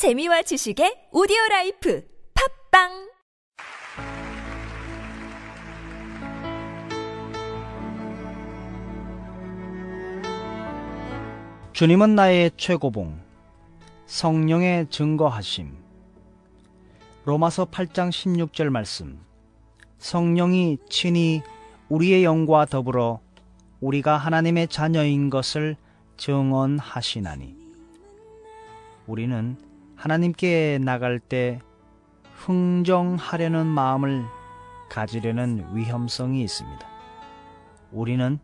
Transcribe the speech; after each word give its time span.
재미와 0.00 0.40
지식의 0.40 1.12
오디오 1.12 1.36
라이프 1.50 2.02
팟빵 2.72 3.10
주님은 11.74 12.14
나의 12.14 12.50
최고봉, 12.56 13.20
성령의 14.06 14.86
증거하심. 14.88 15.76
로마서 17.26 17.66
8장 17.66 18.08
16절 18.08 18.70
말씀. 18.70 19.20
성령이 19.98 20.78
친히 20.88 21.42
우리의 21.90 22.24
영과 22.24 22.64
더불어 22.64 23.20
우리가 23.82 24.16
하나님의 24.16 24.68
자녀인 24.68 25.28
것을 25.28 25.76
증언하시나니. 26.16 27.54
우리는 29.06 29.69
하나님께 30.00 30.78
나갈 30.82 31.20
때 31.20 31.60
흥정하려는 32.36 33.66
마음을 33.66 34.24
가지려는 34.88 35.76
위험성이 35.76 36.42
있습니다. 36.42 36.88
우리는 37.92 38.38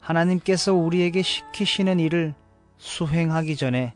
하나님께서 0.00 0.74
우리에게 0.74 1.22
시키시는 1.22 1.98
일을 1.98 2.34
수행하기 2.76 3.56
전에 3.56 3.94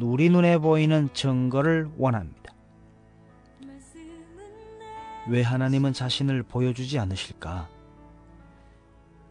우리 0.00 0.30
눈에 0.30 0.56
보이는 0.56 1.10
증거를 1.12 1.90
원합니다. 1.98 2.54
왜 5.28 5.42
하나님은 5.42 5.92
자신을 5.92 6.42
보여주지 6.42 6.98
않으실까? 6.98 7.68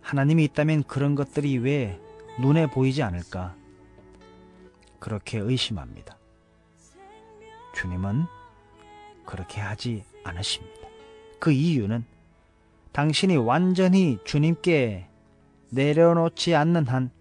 하나님이 0.02 0.44
있다면 0.44 0.84
그런 0.84 1.16
것들이 1.16 1.58
왜 1.58 2.00
눈에 2.40 2.68
보이지 2.68 3.02
않을까? 3.02 3.56
그렇게 5.06 5.38
의심합니다. 5.38 6.18
주님은 7.76 8.26
그렇게 9.24 9.62
하지 9.62 10.04
않으십니다. 10.24 10.88
그 11.40 11.52
이유는 11.52 12.04
당신이 12.92 13.38
완전히 13.38 14.18
주님께 14.26 15.06
내려놓지 15.70 16.56
않는 16.56 16.88
한 16.88 17.12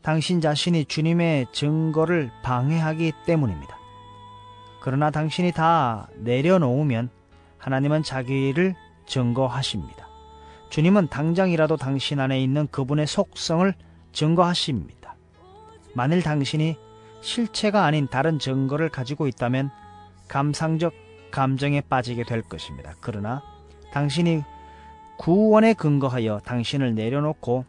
당신 0.00 0.40
자신이 0.40 0.86
주님의 0.86 1.48
증거를 1.52 2.30
방해하기 2.42 3.12
때문입니다. 3.26 3.78
그러나 4.80 5.10
당신이 5.10 5.52
다 5.52 6.08
내려놓으면 6.14 7.10
하나님은 7.58 8.02
자기를 8.02 8.74
증거하십니다. 9.04 10.08
주님은 10.70 11.08
당장이라도 11.08 11.76
당신 11.76 12.20
안에 12.20 12.42
있는 12.42 12.68
그분의 12.68 13.06
속성을 13.06 13.70
증거하십니다. 14.12 14.99
만일 15.94 16.22
당신이 16.22 16.76
실체가 17.20 17.84
아닌 17.84 18.08
다른 18.08 18.38
증거를 18.38 18.88
가지고 18.88 19.26
있다면 19.26 19.70
감상적 20.28 20.92
감정에 21.30 21.80
빠지게 21.80 22.24
될 22.24 22.42
것입니다. 22.42 22.94
그러나 23.00 23.42
당신이 23.92 24.42
구원에 25.18 25.74
근거하여 25.74 26.40
당신을 26.44 26.94
내려놓고 26.94 27.64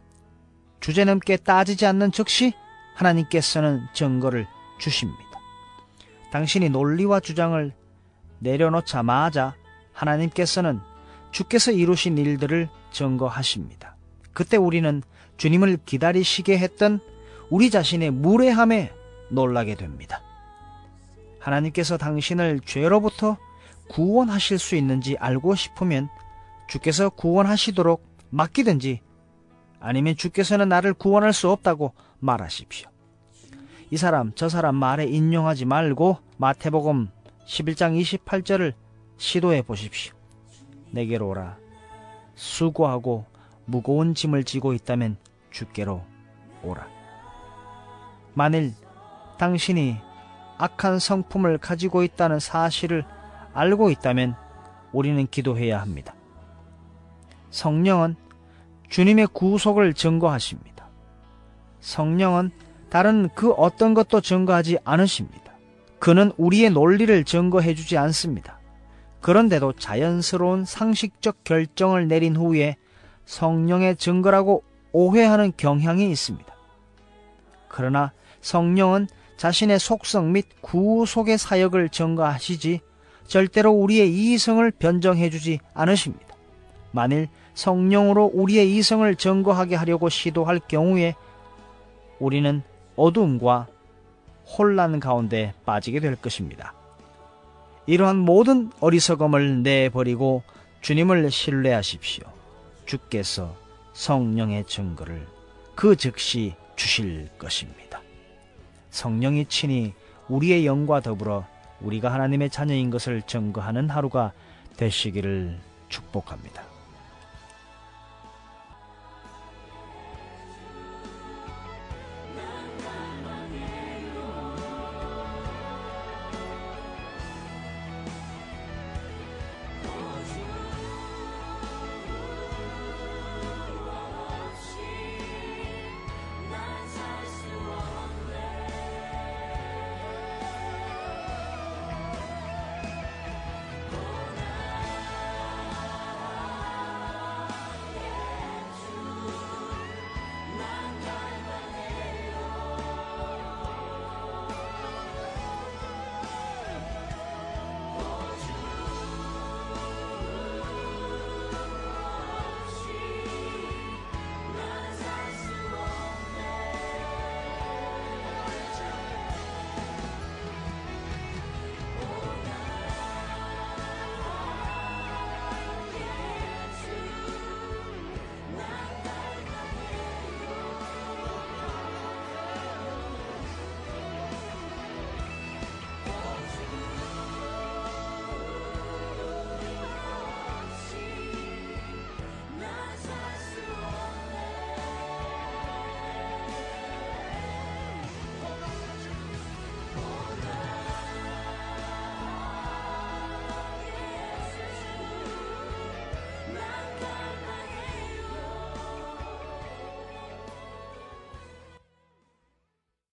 주제넘게 0.80 1.36
따지지 1.38 1.86
않는 1.86 2.12
즉시 2.12 2.54
하나님께서는 2.94 3.86
증거를 3.92 4.46
주십니다. 4.78 5.22
당신이 6.32 6.70
논리와 6.70 7.20
주장을 7.20 7.72
내려놓자마자 8.38 9.54
하나님께서는 9.92 10.80
주께서 11.30 11.70
이루신 11.70 12.18
일들을 12.18 12.68
증거하십니다. 12.90 13.96
그때 14.32 14.56
우리는 14.56 15.02
주님을 15.36 15.78
기다리시게 15.84 16.58
했던 16.58 17.00
우리 17.52 17.68
자신의 17.68 18.12
무례함에 18.12 18.94
놀라게 19.28 19.74
됩니다. 19.74 20.22
하나님께서 21.38 21.98
당신을 21.98 22.60
죄로부터 22.64 23.36
구원하실 23.90 24.58
수 24.58 24.74
있는지 24.74 25.18
알고 25.18 25.54
싶으면 25.54 26.08
주께서 26.66 27.10
구원하시도록 27.10 28.02
맡기든지 28.30 29.00
아니면 29.80 30.16
주께서는 30.16 30.70
나를 30.70 30.94
구원할 30.94 31.34
수 31.34 31.50
없다고 31.50 31.92
말하십시오. 32.20 32.88
이 33.90 33.98
사람 33.98 34.32
저 34.34 34.48
사람 34.48 34.74
말에 34.74 35.04
인용하지 35.04 35.66
말고 35.66 36.20
마태복음 36.38 37.08
11장 37.44 38.00
28절을 38.24 38.72
시도해 39.18 39.60
보십시오. 39.60 40.14
내게로 40.90 41.28
오라. 41.28 41.58
수고하고 42.34 43.26
무거운 43.66 44.14
짐을 44.14 44.44
지고 44.44 44.72
있다면 44.72 45.18
주께로 45.50 46.02
오라. 46.62 47.01
만일 48.34 48.72
당신이 49.38 49.98
악한 50.58 50.98
성품을 50.98 51.58
가지고 51.58 52.02
있다는 52.02 52.38
사실을 52.38 53.04
알고 53.52 53.90
있다면 53.90 54.36
우리는 54.92 55.26
기도해야 55.26 55.80
합니다. 55.80 56.14
성령은 57.50 58.16
주님의 58.88 59.28
구속을 59.32 59.94
증거하십니다. 59.94 60.86
성령은 61.80 62.50
다른 62.90 63.28
그 63.34 63.52
어떤 63.52 63.94
것도 63.94 64.20
증거하지 64.20 64.78
않으십니다. 64.84 65.52
그는 65.98 66.32
우리의 66.36 66.70
논리를 66.70 67.24
증거해 67.24 67.74
주지 67.74 67.96
않습니다. 67.96 68.58
그런데도 69.20 69.74
자연스러운 69.74 70.64
상식적 70.64 71.44
결정을 71.44 72.08
내린 72.08 72.36
후에 72.36 72.76
성령의 73.24 73.96
증거라고 73.96 74.64
오해하는 74.92 75.52
경향이 75.56 76.10
있습니다. 76.10 76.51
그러나 77.72 78.12
성령은 78.42 79.08
자신의 79.36 79.80
속성 79.80 80.32
및 80.32 80.46
구속의 80.60 81.38
사역을 81.38 81.88
증거하시지 81.88 82.80
절대로 83.26 83.72
우리의 83.72 84.12
이성을 84.12 84.70
변정해 84.72 85.30
주지 85.30 85.58
않으십니다. 85.74 86.36
만일 86.92 87.28
성령으로 87.54 88.30
우리의 88.34 88.76
이성을 88.76 89.12
증거하게 89.16 89.74
하려고 89.74 90.08
시도할 90.08 90.60
경우에 90.68 91.14
우리는 92.20 92.62
어둠과 92.94 93.66
혼란 94.46 95.00
가운데 95.00 95.54
빠지게 95.64 96.00
될 96.00 96.14
것입니다. 96.16 96.74
이러한 97.86 98.16
모든 98.16 98.70
어리석음을 98.80 99.62
내버리고 99.62 100.42
주님을 100.82 101.30
신뢰하십시오. 101.30 102.24
주께서 102.84 103.56
성령의 103.94 104.66
증거를 104.66 105.26
그 105.74 105.96
즉시 105.96 106.54
주실 106.76 107.28
것입니다. 107.38 108.00
성령이 108.90 109.46
친히 109.46 109.94
우리의 110.28 110.66
영과 110.66 111.00
더불어 111.00 111.46
우리가 111.80 112.12
하나님의 112.12 112.50
자녀인 112.50 112.90
것을 112.90 113.22
증거하는 113.22 113.90
하루가 113.90 114.32
되시기를 114.76 115.58
축복합니다. 115.88 116.71